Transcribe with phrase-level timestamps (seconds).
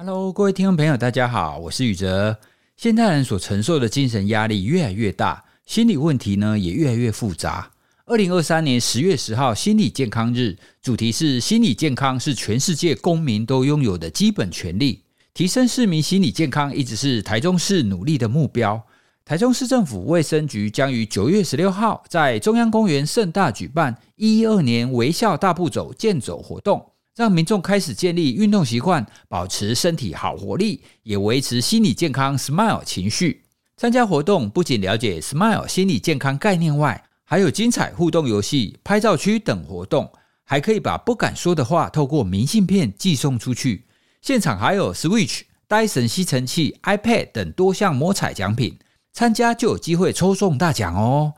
[0.00, 2.38] Hello，各位听众朋友，大家好，我是宇哲。
[2.76, 7.72] 现代人所承受的精神压力越来越大，心理问题呢也越来越复杂。
[8.04, 15.02] 二零二三年十月十号，心理健康日，主题是心理健康是全世界公民都拥有的基本权利。
[15.34, 18.80] 提升市民心理健康一直是台中市努力的目标。
[19.24, 26.92] 台中市政府卫生局将于九月十六号在中央公园盛大举办一一二年微笑大步走健走活动。
[27.18, 33.42] 让民众开始建立运动习惯，保持身体好活力，也维持心理健康 Smile 情绪。
[33.76, 40.12] 参加活动不仅了解 Smile 心理健康概念外，还有精彩互动游戏、拍照区等活动，
[40.44, 43.86] 还可以把不敢说的话透过明信片寄送出去。
[44.22, 48.78] 现场还有 Switch、戴森吸尘器、iPad 等多项摸彩奖品，
[49.12, 51.32] 参加就有机会抽中大奖哦。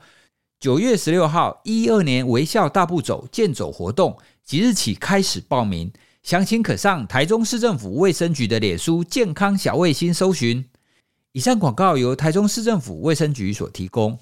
[0.59, 4.15] 九月十六号，一一二年微笑大步走健走活动。
[4.51, 5.89] 即日起开始报名，
[6.23, 10.65] 详情可上台中市政府卫生局的脸书“健康小卫星”搜寻。
[11.31, 14.19] 以上广告由台中市政府卫生局所提供。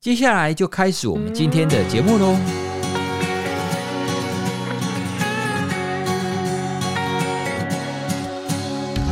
[0.00, 2.36] 接下来就开始我们今天的节目喽。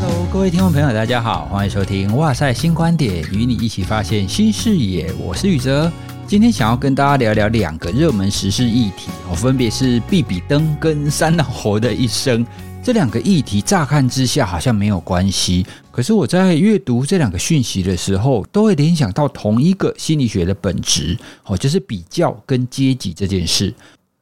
[0.00, 5.12] Hello，各位听众朋友，大家好，欢迎收听《哇塞新观点》，与你一起发现新视野。
[5.12, 5.92] 我是宇哲。
[6.31, 12.47] 今天想要跟大家聊聊两个热门时事议题哦，分别是比比登跟三老猴的一生。
[12.84, 23.75] 这两个议题乍看之下好像没有关系，可是我在阅读这两个讯息的时候，都会联想到同一个心理学的本质哦，就是比较跟阶级这件事。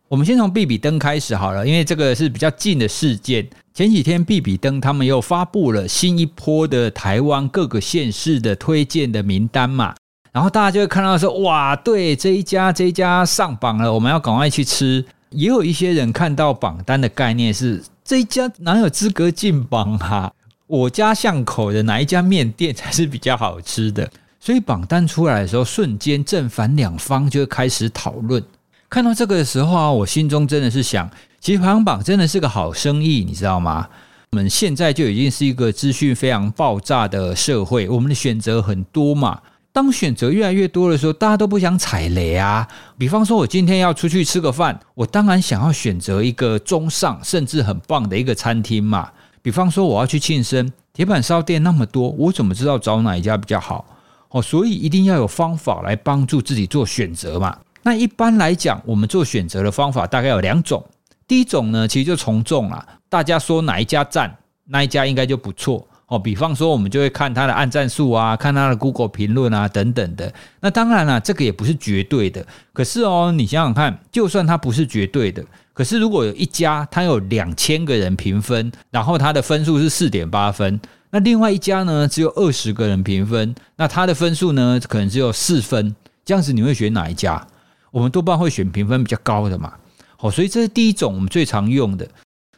[0.08, 3.46] 我们先从比比登开始好了，因为这个是比较近的事件。
[3.74, 9.94] 前几天比比登他们又发布了新一波的台湾各个县市的推荐的名单嘛。
[10.32, 15.04] 然后大家就会看到说，哇，对，这一家这一家上榜了，我们要赶快去吃。
[15.30, 20.32] 也有一些人看到榜单的概念是，这一家哪有资格进榜啊？
[20.66, 24.10] 我家巷口的哪一家面店才是比较好吃的？
[24.38, 28.42] 所以榜单出来的时候，瞬间正反两方就会开始讨论。
[28.88, 33.88] 看到这个的时候啊，我心中真的是想，其实排行榜真的是个好生意，你知道吗？
[34.30, 39.40] 我们现在就已经是一个资讯非常爆炸的社会，我们的选择很多嘛。
[39.78, 42.66] 当选择越来越多的时候，大家都不想踩雷啊。
[42.98, 49.08] 比方说，我今天要出去吃个饭，我当然想要选择一个中上甚至很棒的一个餐厅嘛。
[49.40, 53.86] 比方说，我要去庆生，铁板烧店那么多，我怎么知道找哪一家比较好？
[54.30, 57.56] 哦，所以一定要有方法来帮助自己做选择嘛。
[57.84, 60.84] 那一般来讲，我们做选择的方法大概有两种。
[61.28, 65.86] 第一种呢，其实就从众了，大家说哪一家赞，那一家应该就不错。
[66.08, 70.32] 哦，比方说，我们就会看他的按赞数啊，看他的 Google 评论啊，等等的。
[70.60, 72.46] 那当然了，这个也不是绝对的。
[72.72, 80.80] 可是哦，你想想看，就算它不是绝对的，可是如果有一家它有两千个人评分，然后它的分数是四点八分，
[81.10, 87.46] 那另外一家呢只有二十个人评分，那它的分数呢可能只有四分，这样子你会选哪一家？
[87.90, 89.74] 我们多半会选评分比较高的嘛。
[90.16, 92.08] 好，所以这是第一种我们最常用的。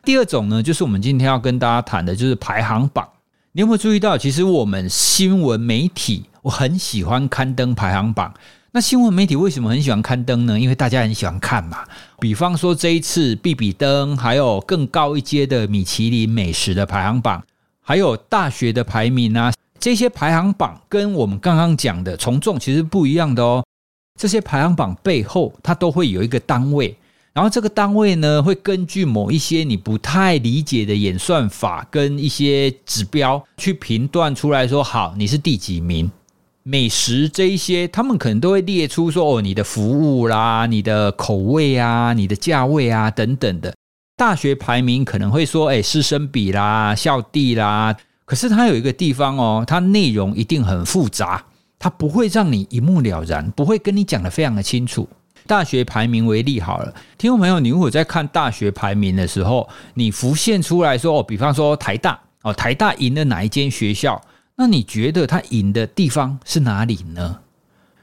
[0.05, 3.09] 第二种呢，就是我们今天要跟大家谈的，就是排行榜。
[3.53, 8.33] 你有没有注意到，其实我们新闻媒体我很喜欢刊登排行榜。
[8.71, 10.61] 那新闻媒体为什么很喜欢刊登呢？
[10.61, 11.79] 因为大家很喜欢看嘛。
[12.21, 17.43] 比方说这一次比比登，还有更高一阶的米其林美食的排行榜，
[17.81, 23.65] 还有大学的排名啊，这些排行榜跟我们刚刚讲的从众其实不一样的哦。
[24.17, 26.97] 这些排行榜背后，它都会有一个单位。
[27.33, 36.11] 然后这个单位呢，会根据某一些你不太理解的演算法跟一些指标去评断出来说，好，你是第几名？
[36.63, 43.73] 美食这一些，他们可能都会列出说，哦，你的服务啦，你的口味啊，你的价位啊等等的。
[44.17, 47.97] 大学排名可能会说，哎，师生比啦，校地啦。
[48.27, 51.43] 可是它有一个地方哦，它内容一定很复杂，
[51.79, 55.09] 它不会让你一目了然，不会跟你讲得非常的清楚。
[55.47, 64.21] 大学排名为例好了，听众朋友，你如果在看大学排名的时候，你浮现出来说，哦，比方说台大，哦，台大赢了哪一间学校？
[64.57, 67.39] 那你觉得他赢的地方是哪里呢？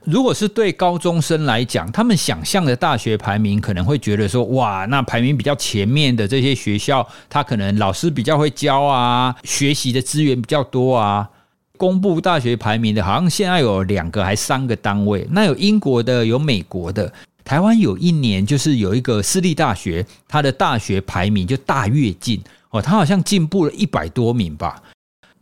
[0.04, 11.30] 如果是对高中生来讲，他们想象的大学排名可能会觉得说，哇，那排名比较前面的这些学校，他可能老师比较会教啊，学习的资源比较多啊。
[11.78, 17.12] 公布大学排名的，好像现在有两个还三个单位，那有英国的，有美国的。
[17.46, 22.42] 台湾有一年，就是有一个私立大学，它的大学排名就大跃进
[22.72, 24.84] 哦，它好像进步了一百多名吧。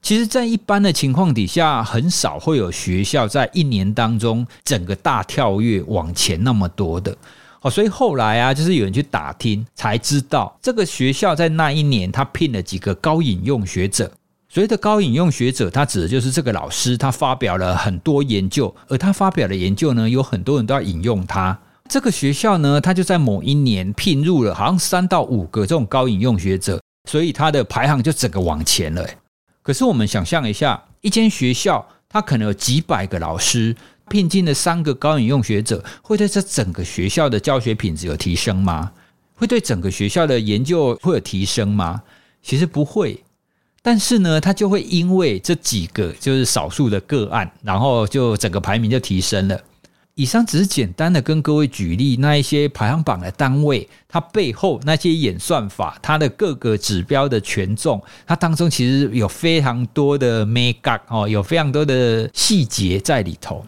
[0.03, 7.17] 其实，在一般的情况底下，很少会有学校在一年当中整个大跳跃往前那么多的
[7.61, 7.71] 哦。
[7.71, 14.11] 所以后来啊，就是有人去打听，才知道这个学校在那一年他聘了几个高引用学者，
[14.55, 21.59] 所谓的高引用学者，他指的就是这个老师，他发表了很多研究，而他发表的研究呢，有很多人都要引用他。
[21.89, 26.79] 这个学校呢，他就在某一年聘入了好像三到五个这种高引用学者，
[27.09, 29.05] 所以他的排行就整个往前了。
[29.61, 33.75] 可是我们想象一下，一间学校，他可能有几百个老师，
[34.07, 38.93] 聘进了三个高引用学者，会对这整个学校的教学品质有提升吗？
[39.35, 42.01] 会对整个学校的研究会有提升吗？
[42.41, 43.21] 其实不会。
[43.85, 49.61] 但是呢，他就会因为这几个就是少数的个案，然后就整个排名就提升了。
[50.15, 63.63] 以上只是简单的跟各位举例，那一些排行榜的单位，它背后那些演算法，它的各个指标的权重，它当中其实有非常多的 make up 哦，有非常多的细节在里头。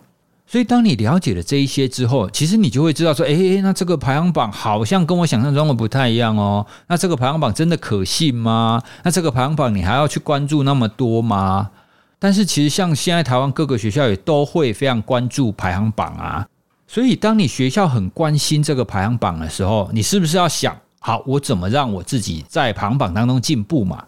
[0.50, 6.66] 所以当你了解了这一些之后，其实你就会知道说，诶，那这个排行榜好像跟我想象中的不太一样哦。
[6.88, 8.82] 那这个排行榜真的可信吗？
[9.04, 11.70] 那这个排行榜你还要去关注那么多吗？
[12.18, 16.48] 但是其实像现在台湾各个学校也都会非常关注排行榜啊，
[16.88, 24.06] 所以当你学校很关心这个排行榜的时候，你是不是要想好我怎么让我自己在排行榜当中进步嘛？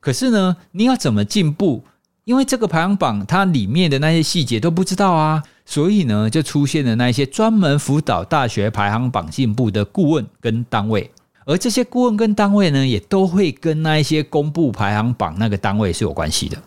[0.00, 1.82] 可是呢，你要怎么进步？
[2.28, 11.10] 因为这个排行榜它里面的那些细节都不知道啊，所以呢就出现了那些专门辅导大学排行榜进步的顾问跟单位，
[11.46, 16.58] 而这些顾问跟单位呢也都会跟那一些公布排行榜那个单位是有关系的。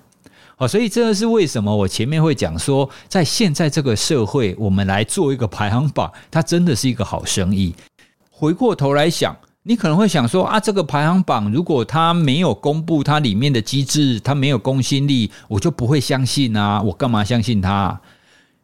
[0.58, 7.76] 哦，所以这是为什么我前面会讲说，在现在这个社会，我们来做一个排行榜，它真的是一个好生意。
[8.32, 18.02] 回过头来想，你可能会想说啊，这个排行榜如果它没有公布它里面的机制，它没有公信力，我就不会相信啊，我干嘛相信它？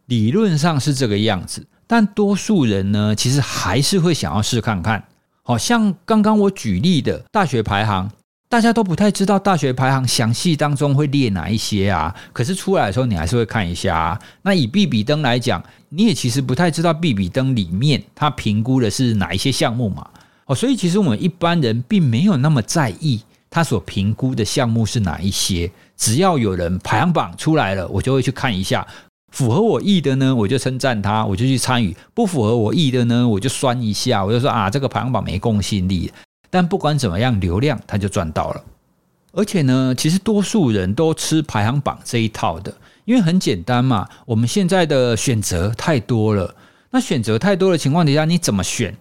[0.08, 5.04] 理论上是这个样子，但多数人呢，其实还是会想要试看看。
[5.44, 8.10] 好像刚刚我举例的大学排行。
[8.50, 12.16] 大家都不太知道大学排行详细当中会列哪一些啊？
[12.32, 14.20] 可是出来的时候你还是会看一下啊。
[14.42, 20.08] 那以 B 比登来讲，你也其实不太知道 B 比登里面它评估的是哪一些项目嘛？
[20.48, 25.70] 哦，所以其实我们一般人并没有那么在意他所评估的项目是哪一些。
[25.96, 28.86] 只要有人排行榜出来了，我就会去看一下，
[29.32, 36.12] 符合我意的呢，我就称赞他，我就去参与；不符合我意的呢，我就酸一下，我就说啊，这个排行榜没公信力。
[36.50, 38.64] 但不管怎么样，流量他就赚到了。
[39.34, 42.74] 而且呢，其实多数人都吃排行榜这一套的，
[43.04, 44.08] 因为很简单嘛。
[44.26, 46.56] 我们现在的选择太多了，
[46.92, 48.96] 那选择太多的情况底下，你怎么选？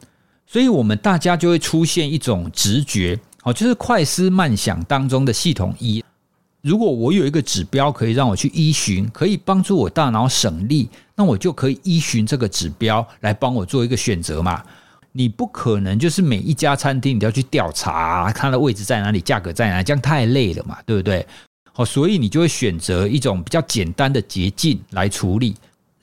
[0.47, 6.05] 所以我们大家就会出现一种直觉，哦，就是快思慢想当中的系统一。
[6.63, 14.63] 如果我有一个指标可以让我去依循，可以帮助我大脑省力，那我就可以依循这个指标来帮我做一个选择嘛。
[15.13, 21.27] 你不可能就是每一家餐厅你都要去调查它的位置在哪里，价格在哪里，这样太累了嘛，对不对？
[21.73, 25.55] 好，所以你就会选择一种比较简单的捷径来处理。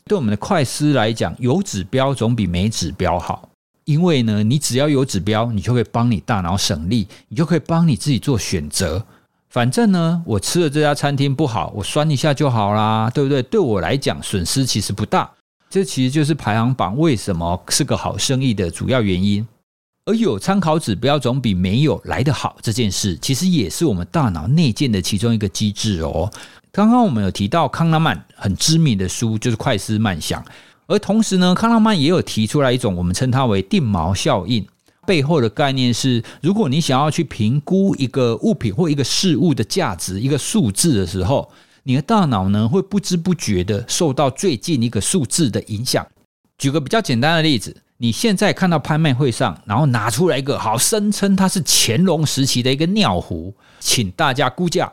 [0.06, 3.50] 对我们的快思来讲，有指标总比没指标好，
[3.86, 9.06] 因为呢，你只要有指标，你就可以帮你大脑省力，你就可以帮你自己做选择。
[9.50, 13.44] 反正呢，我吃了这家餐厅不好，我酸一下就好啦，对不对？
[13.44, 15.30] 对我来讲，损失其实不大。
[15.70, 19.48] 这其实就是排行榜为什么是个好生意的主要原因，
[20.06, 22.58] 而有参考指标总比没有来得好。
[22.62, 26.32] 这件事其实也是我们大脑内建的其中一个机制哦。
[26.72, 30.42] 刚刚我们有提到康纳曼很知名的书就是《快思慢想》，
[30.88, 34.66] 而同时呢，康纳曼也有提出来一种我们称它为定锚效应，
[35.06, 41.52] 背后的概念是，如果你想要去评估一个物品或一个事物的价值，一个数字的时候。
[41.86, 46.08] 你的大脑呢，会不知不觉的受到最近一个数字的影响。
[46.58, 54.90] 举个比较简单的例子，你现在看到拍卖会上，然后拿出来一个好，声称它是乾隆时期的一个尿壶，请大家估价。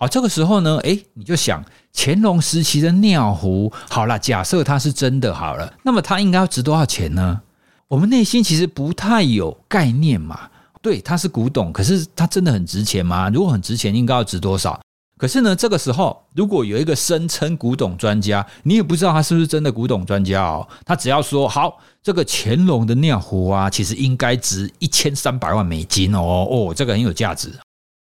[0.00, 7.40] 好，这个时候呢，诶，你就想乾隆时期的尿壶，好了，假设它是真的好了，那么它应该要值多少钱呢？
[7.88, 10.48] 我们内心其实不太有概念嘛。
[10.80, 13.28] 对，它是古董，可是它真的很值钱吗？
[13.28, 14.80] 如果很值钱，应该要值多少？
[15.16, 20.64] 可是呢，这个时候如果有一个声称古董专家，你也不知道他是不是真的古董专家哦。
[20.84, 26.46] 他只要说好，这个乾隆的尿壶啊，其实应该值一千三百万美金哦。
[26.48, 27.52] 哦，这个很有价值。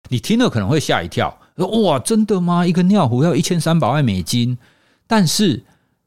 [0.10, 2.66] 你听了可能会吓一跳，哇，真的吗？
[2.66, 4.58] 一个尿壶要一千三百万美金？
[5.08, 5.64] 但是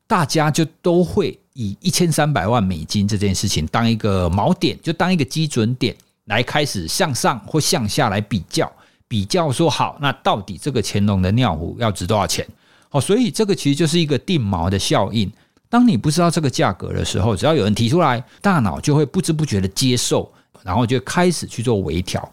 [0.07, 8.71] 大家就都会以一千三百万美金这件事情当一个锚点，就当一个基准点来开始向上或向下来比较。
[9.11, 12.47] 比较说好，那到底这个乾隆的尿壶要值多少钱？
[12.91, 15.33] 好，所以这个其实就是一个定锚的效应。
[15.71, 20.31] 当你不知道这个价格的时候，只要有人提出来，大脑就会不知不觉的接受，
[20.63, 22.31] 然后就开始去做微调。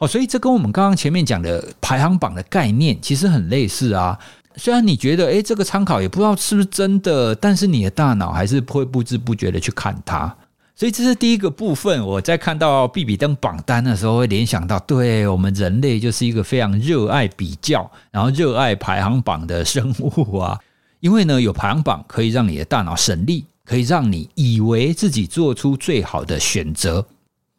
[0.00, 4.18] 哦，所以这跟我们刚刚前面讲的排行榜的概念其实很类似啊。
[4.56, 10.34] 虽然你觉得，诶，这个参考也不知道是不是真的，但是你的大脑还是会不知不觉的去看它。
[10.74, 12.04] 所以这是第一个部分。
[12.04, 20.58] 我在看到比比登榜单的时候，会联想到，对，我们人类就是一个非常热爱比较，然后热爱排行榜的生物啊。
[21.00, 27.06] 因为呢，有排行榜可以让你的大脑省力，可以让你以为自己做出最好的选择。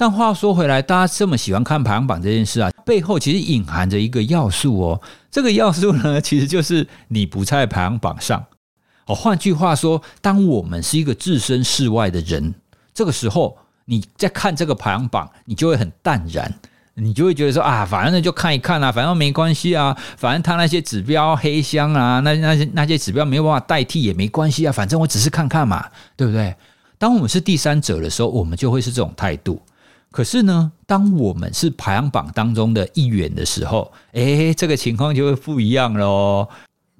[0.02, 5.00] 但话说回来，大家这么喜欢看排行榜这件事啊，背后其实隐含着一个要素哦。
[5.30, 8.44] 这个要素呢，其实就是你不在排行榜上。
[9.06, 12.56] 哦，换句话说，当我们是一个置身事外的人，
[12.96, 13.56] 这个时候
[13.86, 16.52] 你在看这个排行榜，你就会很淡然，
[16.96, 26.56] 你就会觉得说啊，反正就看一看啊，反正没关系啊，反正他那些指标黑箱啊，那那些那些指标没有办法代替也没关系啊，反正我只是看看嘛，对不对？
[26.98, 29.62] 当我们是第三者的时候，我们就会是这种态度。
[30.12, 36.48] 可是呢，当我们是排行榜当中的一员的时候，诶，这个情况就会不一样喽。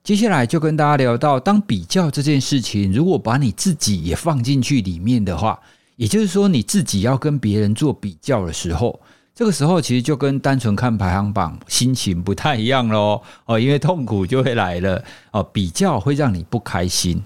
[0.02, 5.60] 接下来就跟大家聊到，当比较这件事情，如果把你自己也放进去里面的话，
[5.98, 9.00] 也就是说你自己要跟别人做比较的时候，
[9.36, 13.22] 这个时候其实就跟单纯看排行榜心情不太一样喽。
[13.46, 17.22] 哦，因为痛苦就会来了哦，比较会让你不开心。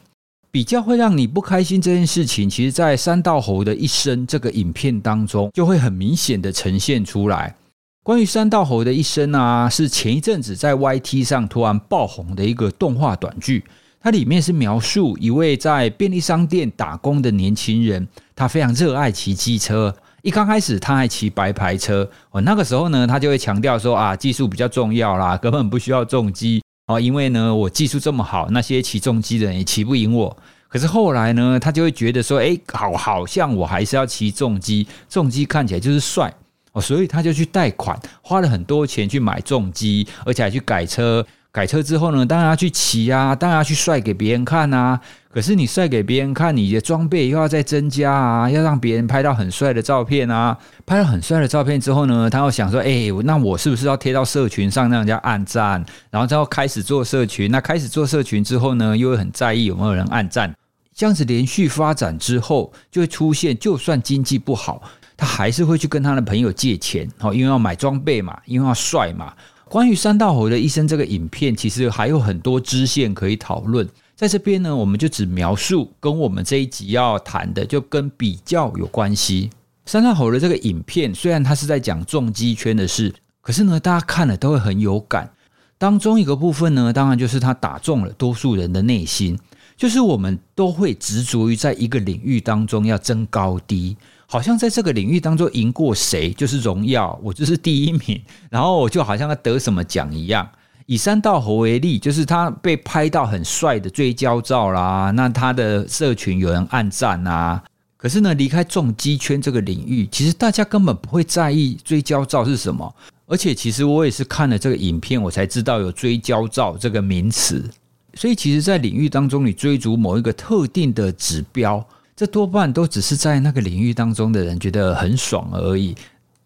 [0.56, 7.54] 比较会让你不开心这件事情，其实，在山道猴的一生这个影片当中，就会很明显的呈现出来。
[8.02, 13.66] 关于山道猴的一生啊，是前一阵子在 YT 上突然爆红的一个动画短剧。
[14.00, 19.94] 它里面是描述一位在便利商店打工的年轻人，他非常热爱骑机车。
[20.22, 22.10] 一刚开始，他还骑白牌车。
[22.32, 26.62] 哦，那个时候呢，他就会强调说啊，技术比较重要啦，根本不需要重机。
[26.88, 30.36] 哦，因为呢，我技术这么好，那些骑重机的人也骑不赢我。
[30.68, 36.32] 可是后来呢，他就会觉得说，哎，好，好像我还是要骑重机，重机看起来就是帅
[36.74, 41.26] 哦，所以他就去贷款，花了很多钱去买重机，而且还去改车。
[41.56, 45.00] 改车之后呢，当然要去骑啊，当然要去帅给别人看啊。
[45.32, 50.58] 可是你帅给别人看，你的装备又要再增加啊，要让别人拍到很帅的照片啊。
[50.86, 55.82] 拍到很帅的照片之后呢，他又想说，哎，那我是不是要贴到社群上让人家按赞？
[56.10, 60.54] 然后之后开始做社群，那开始做社群之后呢，又会很在意有没有人按赞。
[60.94, 64.82] 这样子连续发展之后，就会出现，就算经济不好，
[65.16, 69.32] 他还是会去跟他的朋友借钱，哦，因为要买装备嘛，因为要帅嘛。
[69.76, 73.86] 关于山道猴的一生这个影片，其实还有很多支线可以讨论。
[74.16, 79.50] 在这边呢，我们就只描述跟我们这一集要谈的，就跟比较有关系。
[79.86, 85.30] 山道猴的这个影片，虽然它是在讲重击圈的事，可是呢，大家看了都会很有感。
[85.78, 89.38] 当中一个部分呢，当然就是他打中了多数人的内心，
[89.76, 93.98] 就是我们都会执着于在一个领域当中要争高低。
[94.28, 100.48] 好像在这个领域当中赢过谁就是荣耀，我就是第一名，然后我就好像要得什么奖一样。
[100.88, 107.64] 以山道猴为例，就是他被拍到很帅的追焦照啦，那他的社群有人暗赞啊。
[107.98, 112.96] 可是呢，离开重机圈这个领域，其实大家根本不会在意追焦照是什么。
[113.26, 117.68] 而且，其实我也是看了这个影片，我才知道有追焦照这个名词。
[118.14, 121.84] 所以，其实，在领域当中，你追逐某一个特定的指标。
[122.16, 125.94] 这多半都只是在那个领域当中的人觉得很爽而已。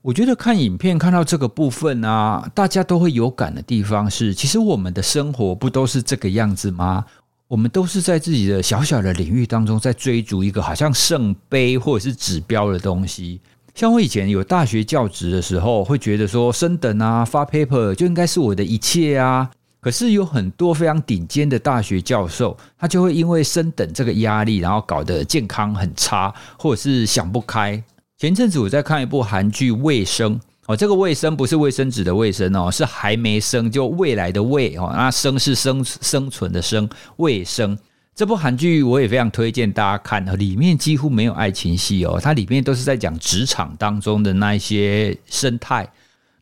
[0.01, 7.05] 我觉得看影片看到这个部分啊，大家都会有感的地方是，其实我们的生活不都是这个样子吗？
[7.47, 13.39] 我们都是在自己的小小的领域当中在追逐一个好像圣杯或者是指标的东西。
[13.75, 19.49] 像我以前有大学教职的时候，会觉得说升等啊、发 paper 就应该是我的一切啊。
[19.81, 27.81] 可是有很多非常顶尖的大学教授，他就会因为升等这个压力，然后搞得健康很差，或者是想不开。
[28.17, 36.88] 前阵子我在看一部韩剧《未生》哦，这个“未生”不是卫生纸的“卫生”哦，是还没生就未来的“未”哦，那“生”是生生存的“生”。
[37.15, 37.77] 未生
[38.13, 45.89] 这部韩剧我也非常推荐大家看，里面几乎没有爱情戏哦，它里面都是在讲职场当中的那一些生态。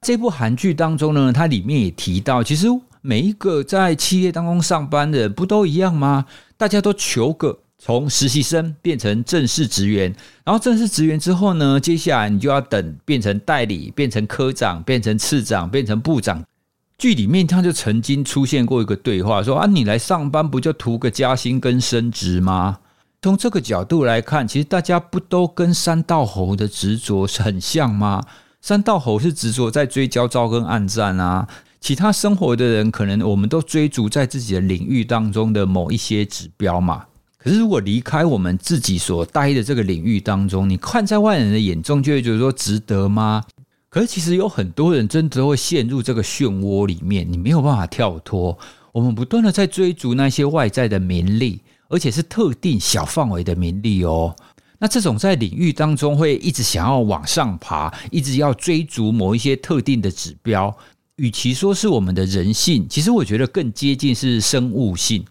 [0.01, 2.67] 这部韩剧当中呢，它里面也提到，其实。
[3.07, 6.25] 每一个在企业当中上班的人不都一样吗？
[6.57, 16.43] 大家都求个从实习生变成正式职员，然后正式职员之后呢，接下来你就要等变成代理，变成科长，变成次长，变成部长。
[16.97, 22.79] 剧里面他就曾经出现过一个对话，说啊，你来上班不就图个加薪跟升职吗？
[23.21, 28.21] 从这个角度来看，其实大家不都跟山道猴的执着是很像吗？
[28.59, 31.47] 山道猴是执着在追焦照跟暗战啊。
[31.79, 37.05] 其他生活的人，可能我们都追逐在自己的领域当中的某一些指标嘛。
[37.37, 43.43] 可是如果离开我们自己所待的这个领域当中，你看在外人的眼中，就会觉得说值得吗？
[43.89, 48.57] 可是其实有很多人真的会陷入这个漩涡里面，你没有办法跳脱。
[48.91, 54.35] 我们不断的在追逐那些外在的名利，而且是特定小范围的名利哦。
[54.79, 60.75] 那这种在领域当中会一直想要往上爬，一直要追逐某一些特定的指标，
[61.17, 65.25] 与其说是我们的人性，其实我觉得更接近是生物性。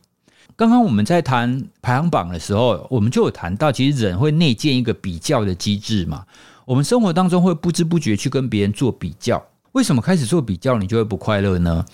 [0.57, 6.25] 刚刚我们在谈排行榜的时候，我们就有谈到，其实人会内建一个比较的机制嘛。
[6.65, 9.41] 我们生活当中会不知不觉去跟别人做比较，
[9.73, 11.85] 为什么开始做比较你就会不快乐呢？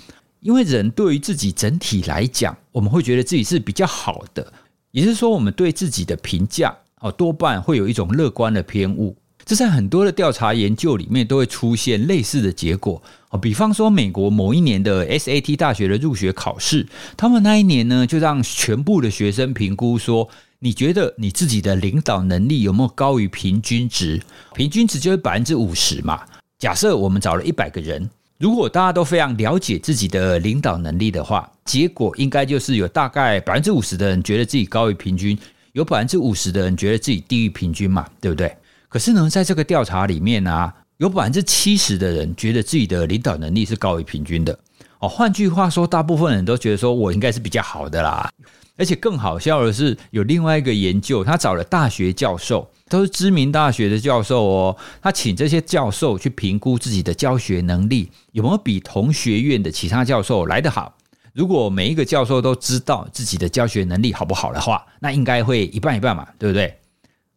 [0.40, 4.52] 因为人对于自己整体来讲，我们会觉得自己是比较好的，
[4.90, 6.74] 也就是说，我们对自己的评价。
[7.00, 13.02] 哦，多半会有一种乐观的偏误，这在很多的调查研究里面都会出现类似的结果。
[13.30, 24.20] 哦，比方说美国某一年的 SAT 大学的入学考试，他们那一年呢，就让全部的学生评估说，你觉得你自己的领导能力有没有高于平均值？
[24.54, 26.20] 平均值就是百分之五十嘛。
[26.58, 28.08] 假设我们找了一百个人，
[28.38, 35.36] 如果大家都非常了解自己的领导能力的话，结果应该就是有大概百分之五十的人觉得自己高于平均。
[35.72, 38.54] 有百分之五十的人觉得自己低于平均嘛，对不对？
[38.92, 44.56] 可是呢，在这个调查里面呢、啊，有百分之七十的人觉得自己的领导能力是高于平均的。
[44.98, 48.30] 哦，换句话说，大部分人都觉得说我应该是比较好的啦。
[48.76, 54.76] 而且更好笑的是，有另外一个研究，他找了大学教授，都是知名大学的教授哦。
[55.00, 60.94] 他请这些教授去评估自己的教学能力有没有比同学院的其他教授来得好。
[61.32, 66.76] 如果每一个教授都知道自己的教学能力好不好的话，那应该会一半一半嘛，对不对？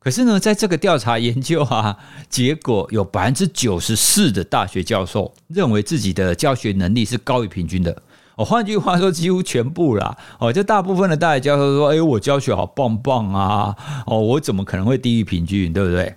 [0.06, 1.98] 可是呢，在这个调查研究啊，
[2.30, 8.04] 结果有百分之九十四的大学教授认为自己的教学能力是高于平均的。
[8.36, 10.16] 哦，换句话说，几乎全部啦。
[10.38, 13.76] 哦，就大部分的大学教授说：“哎，我教学好棒棒啊！
[14.06, 16.14] 哦，我怎么可能会低于平均，对不对？”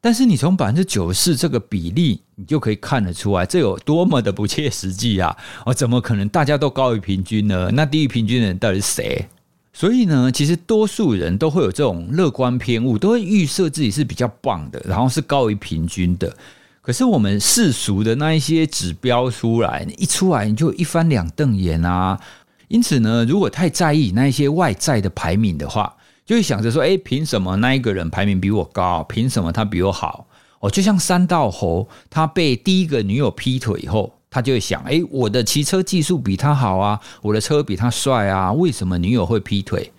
[0.00, 5.36] 但是你从百分之九十四这个比例，你就可以看得出来，这有多么的不切实际啊！
[5.66, 7.70] 哦，怎么可能大家都高于平均呢？
[7.72, 9.26] 那低于平均的人到底是谁？
[9.72, 16.36] 所以呢，其实多数人都会有这种乐观偏误，都会预设自己是比较棒的，然后是高于平均的。
[16.82, 22.20] 可是我们世俗的那一些指标出来，一出来你就一翻两瞪眼啊！
[22.68, 25.94] 因此呢，如果太在意那一些外在的排名的话，
[26.26, 29.04] 就会想着说，哎，凭什么那一个人排名比我高？
[29.04, 30.26] 凭什么他比我好？
[30.60, 39.92] 哦，就像三道猴，他被第一个女友劈腿以后，他就会想，哎，我的骑车技术比他好啊，我的车比他帅啊，为什么女友会劈腿？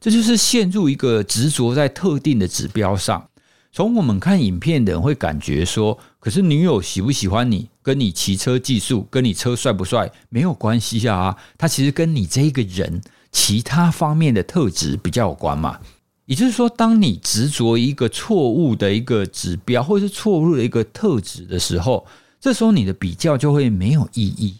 [0.00, 3.28] 这就是陷入一个执着在特定的指标上。
[3.72, 13.02] 从我们看影片的人会感觉说，可是女友喜不喜欢你，跟你骑车技术，跟你车帅不帅没有关系啊，他其实跟你这一个人。
[13.34, 15.78] 其他方面的特质比较有关嘛？
[16.26, 22.06] 也就是说，当你执着一个错误的一个指标，或者是错误的一个特质的时候，
[22.42, 24.56] 这时候你的比较就会没有意义，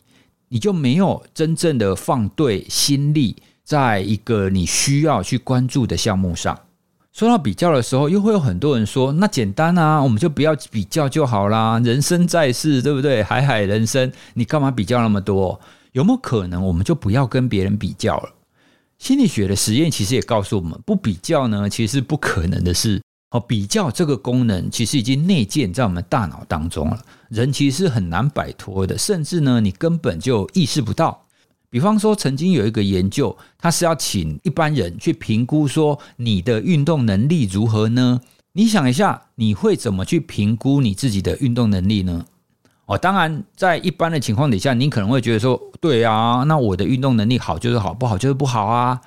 [0.47, 6.57] 你就没有真正的放对心力在一个你需要去关注的项目上。
[7.13, 11.81] 说到比较的时候，又会有很多人说：“那简单啊，我们就不要比较就好啦。
[11.81, 13.21] 人生在世，对不对？
[13.21, 15.61] 海海人生，你干嘛比较那么多？
[15.91, 18.33] 有没有可能，我们就不要跟别人比较了？”
[19.01, 23.03] 心理学的实验其实也告诉我们，不比较呢，其实是不可能的事。
[23.33, 31.19] 哦，比较这个功能其实已经内建在我们大脑当中了，人其实是很难摆脱的，甚至呢，你根本就意识不到。
[31.71, 38.21] 比方说，曾经有一个研究，他是要请一般人去评估说你的运动能力如何呢？
[38.53, 42.27] 你想一下，你会怎么去评估你自己的运动能力呢？
[42.85, 49.01] 哦，当然，在一般的情况底下，你可能会觉得说，对啊，那我的运动能力好就是好，不好就是不好啊。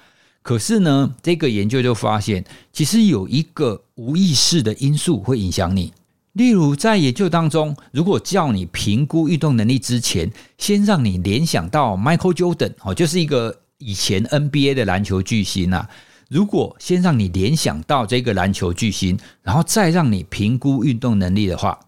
[0.46, 5.92] 可是呢，这个研究就发现，其实有一个无意识的因素会影响你。
[6.34, 15.90] 例如，在研究当中，如果叫你评估运动能力之前，先让你联想到 Michael Jordan，哦，就是一个以前 NBA 的篮球巨星啊。
[16.30, 21.80] 如果先让你联想到这个篮球巨星，然后再让你评估运动能力的话，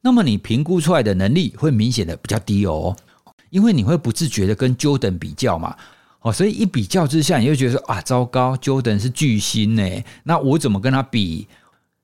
[0.00, 2.96] 那么你评估出来的能力会明显的比较低哦，
[3.50, 5.76] 因为你会不自觉的跟 Jordan 比较嘛，
[6.26, 9.88] 哦，所以一比较之下，你就觉得说啊，糟糕，Jordan 是巨星呢，
[10.24, 11.46] 那我怎么跟他比？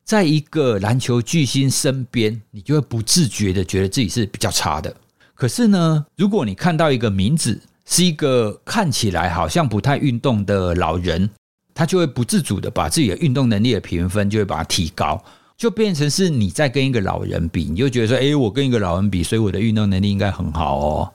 [0.04, 4.94] 在一个篮球巨星身边，你就会不自觉的觉得自己是比较差的。
[5.34, 11.28] 可是呢，如果你看到一个名字是一个看起来好像不太运动的老人，
[11.74, 15.20] 他就会不自主的把自己的运动能力的评分就会把它提高。
[15.56, 21.12] 就变成是你在跟一个老人比，你就觉得说，诶，我跟一个老人比，所以我的运动能力应该很好哦。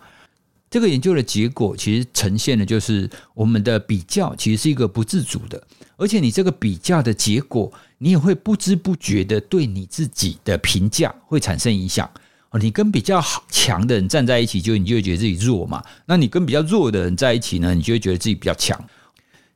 [0.70, 5.62] 这个研究的结果其实呈现的就是我们的比较其实是一个不自主的，
[5.96, 12.10] 而且你这个比较的结果，你也会不知不觉的对你自己的评价会产生影响。
[12.50, 15.84] 哦，你跟比较好强的人站在一起，就你就会觉得自己弱嘛。
[16.06, 18.78] 那你跟比较弱的人在一起呢，你就会觉得自己比较强。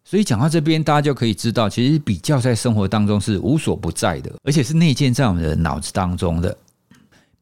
[0.03, 6.57] 所以讲到这边，大家就可以知道，其实比较在生活当中是无所不在的，而且是内建在我们的脑子当中的。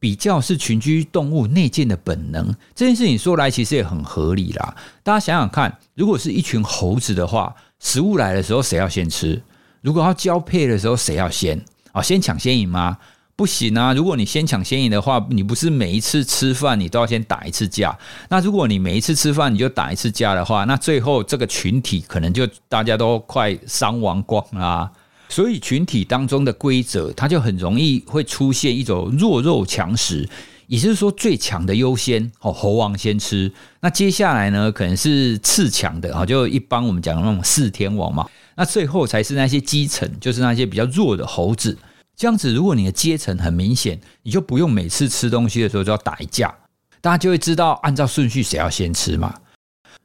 [0.00, 4.74] 比较是群居动物内建的本能，这件事情说来其实也很合理啦。
[5.04, 9.40] 大家想想看，如果是一群猴子的话，食物来的时候谁要先吃？
[9.82, 11.62] 如果要交配的时候谁要先？
[11.92, 12.96] 啊，先抢先赢吗？
[13.36, 13.94] 不行啊！
[13.94, 17.98] 如果你先抢先赢的话，你不是每一次吃饭你都要先打一次架？
[18.28, 24.90] 那如果你每一次吃饭你就打一次架的话，那最后这个群体可能就大家都快伤亡光啦。
[25.30, 30.28] 所以群体当中的规则，它就很容易会出现一种弱肉强食，
[30.66, 33.50] 也就是说最强的优先哦，猴王先吃。
[33.80, 38.28] 那接下来呢，可能是次强的啊，就一般我们讲的那种四天王嘛。
[38.56, 41.78] 那最后才是那些基层，就是那些比较弱的猴子。
[42.16, 46.52] 这样子，如果你的阶层很明显，你就不用每次吃东西的时候就要打一架，
[47.00, 49.32] 大家就会知道按照顺序谁要先吃嘛。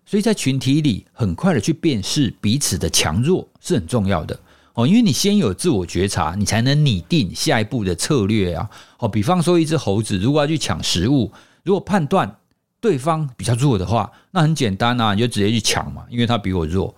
[0.06, 4.40] 所以在群体里，很快的去辨识彼此的强弱是很重要的
[4.76, 8.70] 哦，因为你先有自我觉察，你才能拟定下一步的策略啊。
[9.00, 11.32] 哦，比方说一只猴子如果要去抢食物，
[11.64, 12.38] 如果判断
[12.80, 16.96] 对方比较弱的话，那很简单啊，你就直接去抢嘛，因为他比我弱。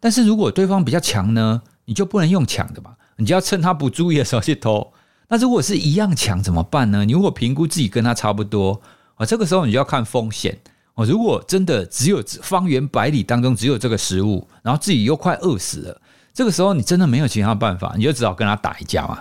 [0.00, 2.94] 但是如果对方比较强呢，你就不能用抢的嘛。
[3.20, 4.92] 你就要趁他不注意的时候去偷。
[5.28, 7.04] 那如果是一样强怎么办呢？
[7.04, 8.80] 你如果评估自己跟他差不多
[9.16, 10.56] 啊，这个时候你就要看风险
[10.94, 11.04] 哦。
[11.04, 16.00] 如果真的只有方圆百里当中只有这个食物，然后自己又快饿死了，
[16.38, 19.18] 这个时候你真的没有其他办法，你就只好跟他打一架嘛。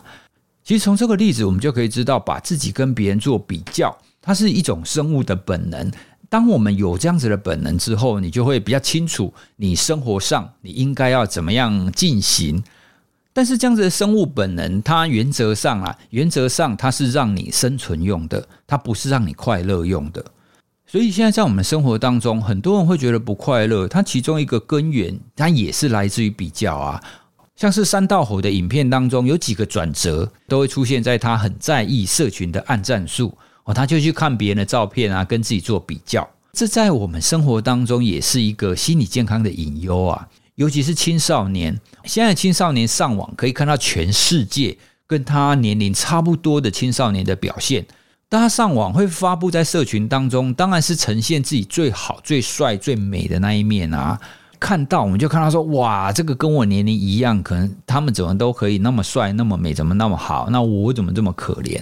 [0.63, 5.91] 其实从这个例子，我们就可以知道，把自己跟别人做比较，它是一种生物的本能。
[6.30, 12.63] 当我们有这样子的本能之后，你就会比较清楚，你生活上你应该要怎么样进行。
[13.34, 20.23] 但是这样子的生物本能，它原则上啊，原则上它是让你生存用的，它不是让你快乐用的。
[20.89, 27.04] 所以现在在我们生活当中，很多人会觉得不快乐，它其中一个根源，它也是来自于比较啊。
[27.58, 36.26] 像是山道猴的影片当中，有几个转折都会出现在他很在意社群的暗战术哦，他就去看别人的照片啊，跟自己做比较。
[36.54, 40.26] 这在我们生活当中也是一个心理健康的隐忧啊。
[40.56, 47.86] 尤其是青少年，现在青少年上网可以看到全世界跟他年龄差不多的青少年的表现。
[48.29, 54.19] 大家上网会发布在社群当中，当然是呈现自己最好、最帅、最美的那一面啊。
[54.59, 60.49] 看到我们就看到说，哇，这个跟我年龄一样，可能他们怎么都可以那么帅、那么美，怎么那么好？
[60.49, 61.81] 那我怎么这么可怜？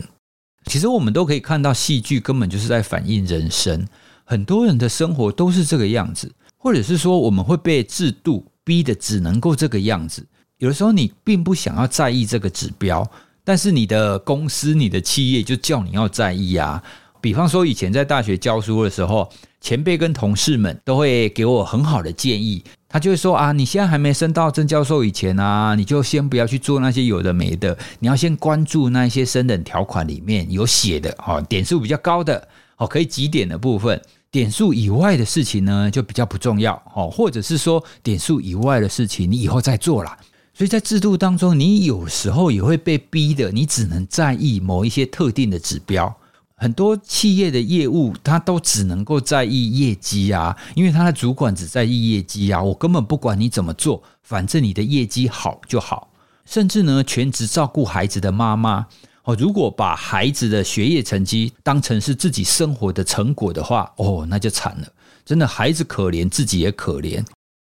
[0.65, 3.87] 其实我们都可以看到，戏剧根本就是在反映人生。
[4.23, 8.45] 很多人的生活都是这个样子，或者是说，我们会被制度。
[8.65, 10.25] 逼的只能够这个样子，
[10.57, 13.07] 有的时候你并不想要在意这个指标，
[13.45, 16.83] 但是你的公司、你的企业就叫你要在意啊。
[17.21, 19.27] 比方说，以前在大学教书的时候，
[19.61, 33.99] 前辈跟同事们都会给我很好的建议，他就会说啊，你现在还没升到正教授以前啊，你就先不要去做那些有的没的，你要先关注那些升等条款里面有写的哦，点数比较高的哦，可以几点的部分。
[34.29, 40.15] 点数以外的事情呢，就比较不重要哦，或者是说点数以外的事情，你以后再做啦。
[40.57, 46.15] 所以在制度当中，你有时候也会被逼的，你只能在意某一些特定的指标。
[46.55, 52.63] 很多企业的业务，他都只能够在意业绩啊，因为他的主管只在意业绩啊。
[52.63, 56.09] 我根本不管你怎么做，反正你的业绩好就好。
[56.45, 58.87] 甚至呢，全职照顾孩子的妈妈。
[59.23, 64.87] 哦，如果把孩子的学业成绩当成是自己生活的成果的话，哦，那就惨了。
[65.25, 67.21] 真的，孩子可怜，自己也可怜。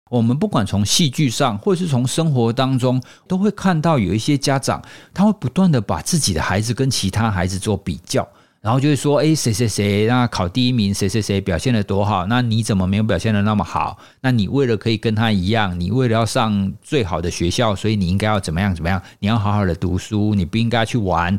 [0.09, 8.27] 我们不管从戏剧上，或者是从生活当中，都会看到有一些家长，他会不断的把自己的孩子跟其他孩子做比较，
[8.61, 13.99] 然后就会说：“诶，谁谁谁那考第一名，谁谁谁表现得多好，那你怎么没有表现得那么好？
[14.21, 19.01] 那你为了可以跟他一样，你为了要上最好的学校，所以你应该要怎么样怎么样？
[19.19, 21.39] 你要好好的读书，你不应该去玩。”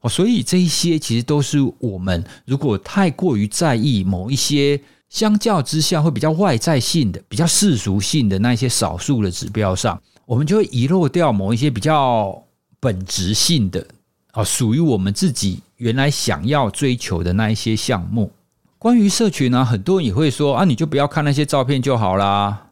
[0.00, 12.42] 哦，所以这一些其实都是我们如果太过于在意某一些相较之下会比较外在性的、比较世俗性的那一些少数的指标上，我们就会遗漏掉某一些比较
[12.80, 13.86] 本质性的
[14.32, 18.30] 啊，属于我们自己原来想要追求的那一些项目。
[18.78, 22.66] 关于社群呢，很多人也会说啊，你就不要看那些照片就好啦。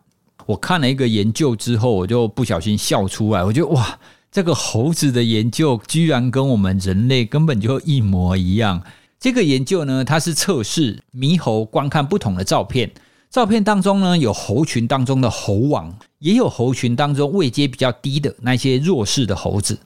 [0.44, 3.98] 我看了一个研究之后，我就不小心笑出来，我觉得哇。
[4.28, 8.82] 这个猴子的研究居然跟我们人类根本就一模一样。
[9.26, 12.88] 这个研究呢，它是测试猕猴观看不同的照片，
[13.28, 19.76] 照片当中呢，有猴群当中的猴王，也有猴群当中位阶比较低的那些弱势的猴子。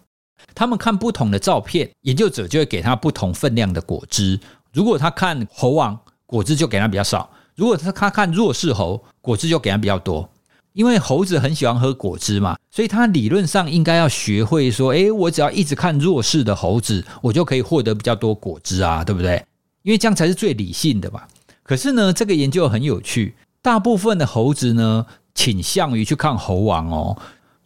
[0.54, 4.38] 他们看不同的照片，研究者就会给他不同分量的果汁。
[4.74, 7.26] 如果他看猴王，果汁就给他比较少；
[7.56, 10.28] 如果他他看弱势猴，果汁就给他比较多。
[10.72, 19.44] 因为猴子很喜欢喝果汁嘛，所以他理论上应该要学会说：诶，我只要一直看弱势的猴子，我就可以获得比较多果汁啊，对不对？
[19.82, 21.22] 因为这样才是最理性的嘛。
[21.62, 27.16] 可是呢，这个研究很有趣，大部分的猴子呢，倾向于去看猴王哦，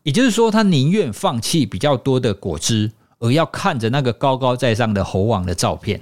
[0.03, 6.01] 也就是说，他宁愿放弃比较多的果汁，而要看着那个高高在上的猴王的照片。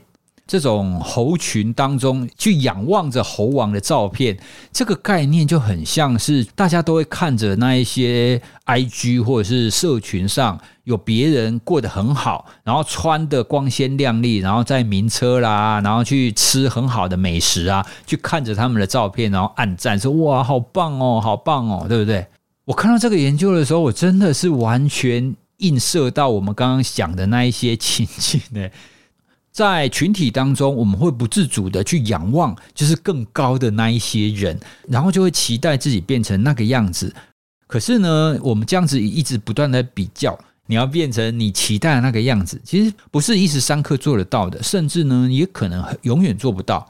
[0.52, 4.38] 这种猴群当中去仰望着猴王的照片，
[4.70, 22.26] 这个概念就很像是大家都会看着那一些 IG 或者是社群上有别人过得很好，然后穿得光鲜亮丽，然后在名车啦，然后去吃很好的美食啊，去看着他们的照片，然后暗赞说哇，好棒哦，好棒哦，对不对？
[22.66, 28.68] 我看到这个研究的时候，我真的是完全映射到我们刚刚讲的那一些情境呢。
[29.52, 37.14] 在群体当中，我们会不自主的去仰望，就是更高的那一些人，然后就会期待自己变成那个样子。
[37.66, 46.88] 可是呢，我们这样子一直不断的比较，你要变成你期待的那个样子，其实不是一时三刻做得到的，甚至呢，也可能永远做不到。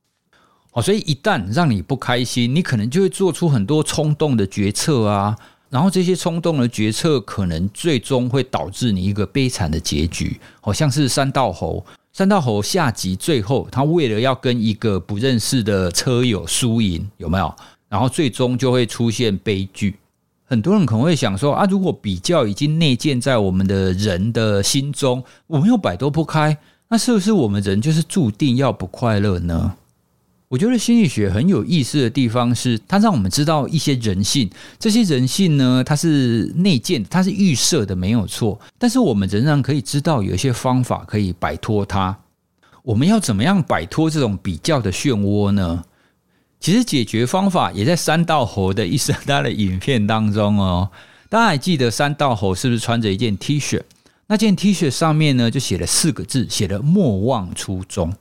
[0.70, 5.36] 哦，所以一旦让你不开心，你可能就会做出很多冲动的决策啊，
[5.68, 11.84] 然后这些冲动的决策可能最终会导致你一个悲惨的结局，好像是三道猴。
[12.14, 17.54] 三道猴下集最后，他为了要跟一个不认识的车友输赢，有没有？
[17.88, 19.96] 然后最终就会出现悲剧。
[20.44, 26.54] 很多人可能会想说啊，如果比较已经内建在我们的人的心中，我们又摆脱不开，
[26.88, 29.74] 那是不是我们人就是注定要不快乐呢？
[30.52, 34.50] 我觉得心理学很有意思的地方是，它让我们知道一些人性。
[34.78, 38.60] 这些人性呢，它是内建，它是预设的，没有错。
[38.78, 42.14] 但是我们仍然可以知道有一些方法可以摆脱它。
[42.82, 45.82] 我们要怎么样摆脱这种比较的漩涡呢？
[46.60, 50.90] 其实解决方法也在山道猴的一生他的影片当中哦。
[51.30, 53.80] 大家还记得山道猴是不是穿着一件 T 恤？
[54.26, 58.12] 那件 T 恤上面呢，就写了四个字，写了“莫忘初衷”。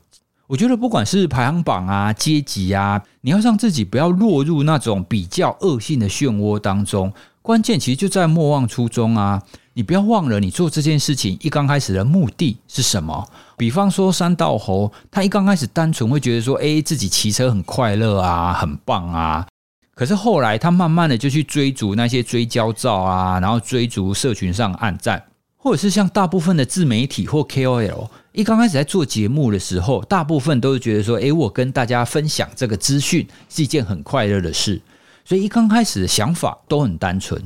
[0.51, 9.41] 我觉得不管是排行榜啊、阶级啊，你要让自己不要落入那种比较恶性的漩涡当中，关键其实就在莫忘初衷啊！
[9.75, 13.25] 你不要忘了，你做这件事情一刚开始的目的是什么？
[13.55, 19.47] 比方说三道猴，他一刚开始单纯会觉得说，诶，自己骑车很快乐啊，很棒啊。
[19.95, 25.23] 可是后来他慢慢的就去追逐那些追焦照啊，然后追逐社群上暗赞。
[25.63, 34.81] 或者是像大部分的自媒体或 KOL，一刚开始在做节目的时候，大部分都是觉得说，诶，我跟大家分享这个资讯是一件很快乐的事，
[35.23, 37.39] 所以一刚开始的想法都很单纯。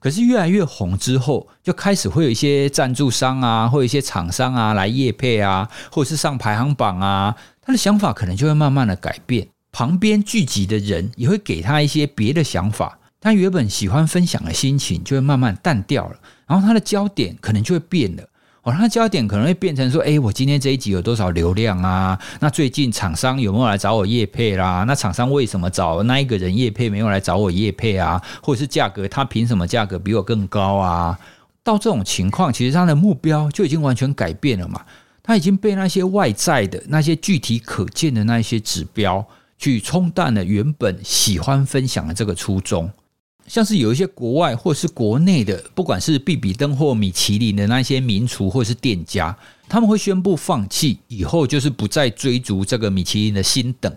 [0.00, 12.98] 可是越来越红之后，就开始会有一些赞助商啊，或一些厂商啊来业配啊，或者是上排行榜啊，他的想法可能就会慢慢的改变，旁边聚集的人也会给他一些别的想法。
[13.20, 18.22] 他原本喜欢分享的心情就会慢慢淡掉了，然后他的焦点可能就会变了。
[18.62, 22.18] 哦，他的焦点可能会变成说：“诶，我今天这一集有多少流量啊？
[22.40, 24.84] 那最近厂商有没有来找我业配啦？
[24.86, 28.20] 那厂商为什么找那一个人业配没有来找我业配啊？
[28.42, 31.18] 或者是价格，他凭什么价格比我更高啊？”
[31.64, 34.84] 到这种情况，其实他的目标就已经完全改变了嘛。
[35.22, 39.24] 他已经被那些外在的那些具体可见的那些指标
[39.58, 42.90] 去冲淡了原本喜欢分享的这个初衷。
[43.50, 49.36] 像是有一些国外或是国内的，不管是必比登或米其林的那些名厨或是店家，
[49.68, 53.92] 他们会宣布放弃，以后就是不再追逐这个米其林的星等。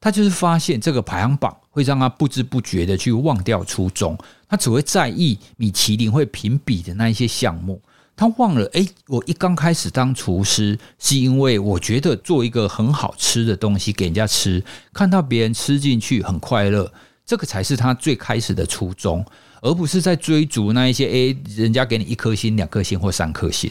[0.00, 4.16] 他就是发现这个排行榜会让他不知不觉的去忘掉初衷，
[4.48, 7.78] 他只会在意米其林会评比的那一些项目，
[8.16, 14.64] 他忘了，诶，我一刚开始当厨师是因为我觉得做一个很好吃的东西给人家吃，
[14.94, 16.90] 看到别人吃进去很快乐。
[17.26, 19.24] 这个才是他最开始的初衷，
[19.62, 23.70] 而不是在追逐那一些诶，人家给你一颗星、两颗星或三颗星。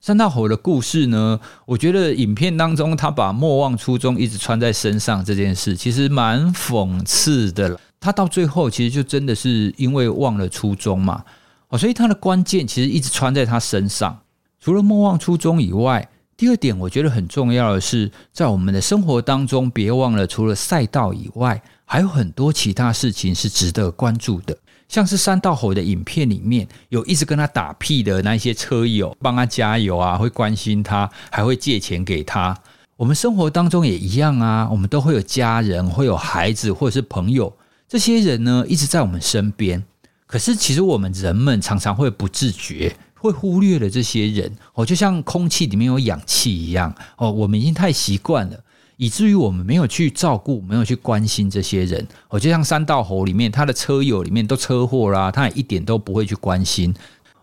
[0.00, 7.78] 山道猴的故事呢，我觉得影片当中他把莫忘初衷一直穿在身上这件事，其实蛮讽刺的。
[8.00, 11.24] 他到最后其实就真的是因为忘了初衷嘛，
[11.68, 14.18] 哦，所以他的关键其实一直穿在他身上。
[14.60, 21.60] 除了莫忘初衷以外，第二点我觉得很重要的是，在我们的生活当中，别忘了除了赛道以外。
[21.92, 24.56] 还有很多其他事情是值得关注的，
[24.88, 32.56] 像是山道猴的影片里面有一直跟他打屁的那些车友，帮他加油啊，会关心他，还会借钱给他。
[32.96, 37.54] 我们生活当中也一样啊，我们都会有家人，会有孩子或者是朋友，
[37.86, 39.84] 这些人呢一直在我们身边。
[40.26, 48.58] 可是其实我们人们常常会不自觉，会忽略了这些人哦，就像空气里面有氧气一样哦，我们已经太习惯了。
[49.02, 52.06] 以至于我们没有去照顾，没有去关心这些人。
[52.28, 56.94] 哦，就像山道猴里面，他的车友里面都车祸啦，他也一点都不会去关心。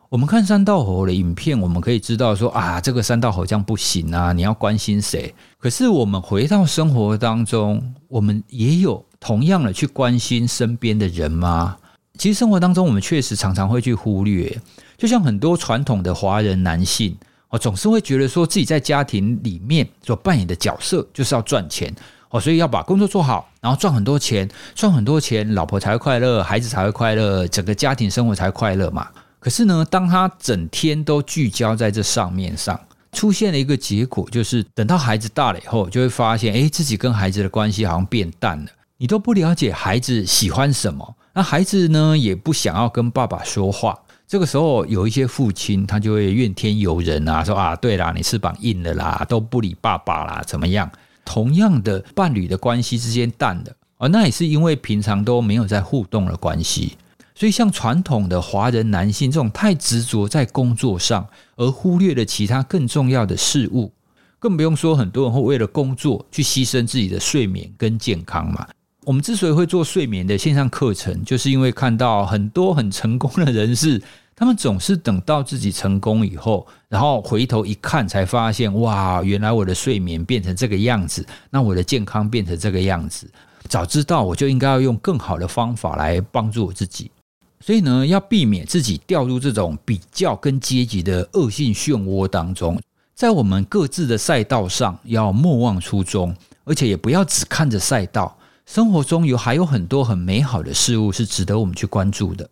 [0.08, 5.36] 我们看山道猴的影片，我们可以知道说啊，这个山道猴这样不行啊，你要关心谁？
[5.58, 11.76] 可是我们回到生活当中，我们也有同样的去关心身边的人吗？
[12.18, 14.58] 其实生活当中，我们确实常常会去忽略。
[14.98, 17.18] 就像很多传统的华人男性，
[17.50, 21.94] 哦，总是会觉得说自己在家庭里面所扮演的角色就是要赚钱，
[22.30, 29.08] 哦，所以要把工作做好，然后赚很多钱，赚很多钱，老婆才会快乐，孩子才会快乐，整个家庭生活才会快乐嘛。
[29.40, 32.80] 可是呢，当他整天都聚焦在这上面上，
[33.12, 38.70] 出现了一个结果，就是等到孩子大了以后，就会发现，诶，自己跟孩子的关系好像变淡了。
[38.98, 43.98] 你都不了解孩子喜欢什么，那孩子呢，也不想要跟爸爸说话。
[44.30, 50.88] 这个时候，有一些父亲他就会怨天尤人啊，说啊，对啦，你翅膀硬了啦，都不理爸爸啦，怎么样？
[51.26, 56.96] 同样的伴侣的关系之间淡了，而那也是因为平常都没有在互动的关系。
[57.34, 63.92] 所以，像传统的华人男性这种太执着在工作上，而忽略了其他更重要的事物，
[64.38, 68.68] 更不用说很多人会为了工作去牺牲自己的睡眠跟健康嘛。
[69.06, 74.00] 我们之所以会做睡眠的线上课程，就是因为看到很多很成功的人士，
[74.40, 83.30] 他们总是等到自己成功以后，然后回头一看，才发现哇，原来我的睡眠变成这个样子，那我的健康变成这个样子。
[83.68, 87.12] 早知道我就应该要用更好的方法来帮助我自己。
[87.60, 92.82] 所以呢，要避免自己掉入这种比较跟阶级的恶性漩涡当中，
[93.14, 102.50] 在我们各自的赛道上要莫忘初衷，而且也不要只看着赛道，生活中有还有很多很美好的事物是值得我们去关注的。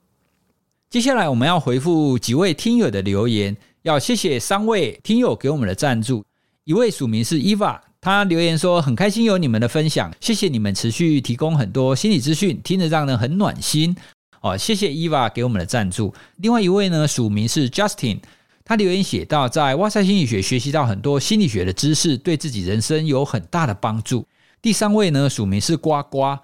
[0.89, 6.23] 接下来我们要回复几位听友的留言，要谢谢三位听友给我们的赞助，
[6.63, 13.93] 一位署名是 Eva，他留言说很开心有你们的分享，谢谢你们持续提供很多心理资讯，听着让人很暖心。
[14.39, 16.13] 哦，谢谢伊娃给我们的赞助。
[16.37, 18.19] 另外一位呢，署名是 Justin，
[18.63, 24.25] 他留言写到，在哇塞心理学学习到很多心理学的知识，对自己人生有很大的帮助。
[24.61, 26.37] 第三位呢，署名是呱呱，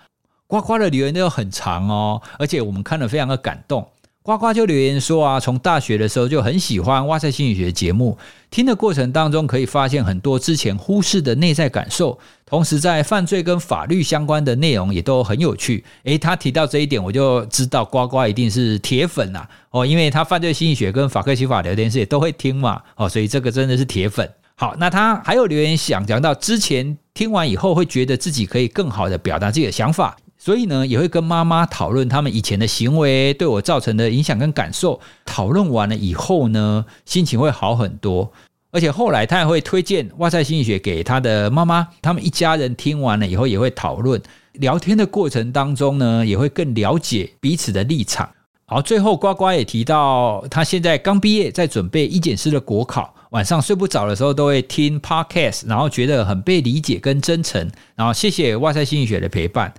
[0.47, 3.87] 呱呱的留言都很长哦，而且我们看了非常的感动。
[4.23, 8.17] 呱呱就留言说啊，从大学的时候就很喜欢哇塞心理学节目，
[8.49, 15.83] 听的过程当中可以发现很多之前忽视的内在感受，同时在犯罪跟法律相关的内容也都很有趣。
[16.05, 24.29] 诶，他提到这一点，我就知道呱呱一定是铁粉呐哦，因为他犯罪心理学跟法客心法聊天室也都会听嘛哦，所以这个真的是铁粉。
[24.55, 30.15] 好，那他还有留言想讲到之前听完以后会觉得自己可以更好的表达自己的想法。
[30.43, 34.99] 所以呢，也会跟妈妈讨论他们以前的行为对我造成的影响跟感受。
[35.23, 38.29] 讨论完了以后呢，心情会好很多。
[38.69, 44.21] 而且后来他也会推荐哇赛心理学给他的妈妈，他们一家人听完了以后也会讨论。
[44.55, 48.29] 聊天的过程当中呢，也会更了解彼此的立场。
[48.65, 57.71] 好，最后呱呱也提到，他现在刚毕业，在准备一检师的国考，晚上睡不着的时候都会听 Podcast，然后觉得很被理解跟真诚。
[57.95, 59.73] 然后谢谢哇赛心理学的陪伴。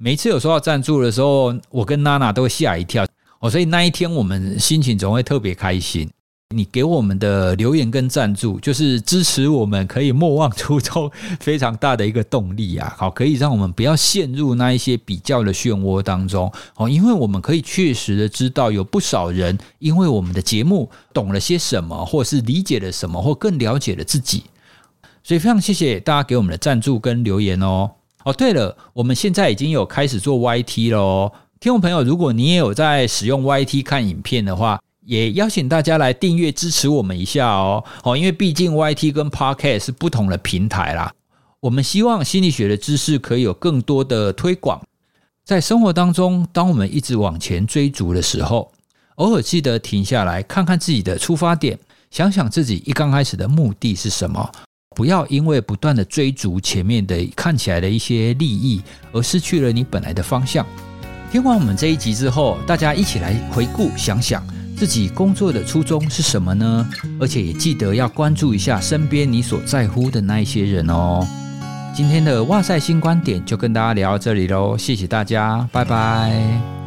[0.00, 3.04] 每次有收到赞助的时候，我跟娜娜都会吓一跳
[3.40, 6.08] 哦，所以那一天我们心情总会特别开心。
[6.54, 12.90] 你给我们的留言跟赞助，就是支持我们可以莫忘初衷非常大的一个动力啊！
[12.96, 24.44] 好，可以让我们不要陷入那一些比较的漩涡当中哦，因为我们可以确实的知道，有不少人因为我们的节目懂了些什么，或是理解了什么，或更了解了自己。
[25.24, 27.90] 所以非常谢谢大家给我们的赞助跟留言哦。
[28.24, 37.82] 哦，对了，我们现在已经有开始做 YT 了哦，听众朋友，如果你也有在使用 YT 看影片的话，也邀请大家来订阅支持我们一下哦。
[38.02, 41.12] 哦，因为毕竟 YT 跟 Podcast 是不同的平台啦。
[41.60, 44.80] 我们希望心理学的知识可以有更多的推广，
[45.44, 48.70] 在生活当中，当我们一直往前追逐的时候，
[49.14, 51.78] 偶尔记得停下来看看自己的出发点，
[52.10, 54.52] 想想自己一刚开始的目的是什么。
[54.98, 60.66] 不要因为不断的追逐前面的看起来的一些利益，而失去了你本来的方向。
[61.30, 64.44] 听完我们这一集之后，大家一起来回顾想想
[64.76, 66.90] 自己工作的初衷是什么呢？
[67.20, 71.24] 而且也记得要关注一下身边你所在乎的那一些人哦。
[71.94, 76.77] 今天的哇塞新观点就跟大家聊到这里喽，谢谢大家，拜拜。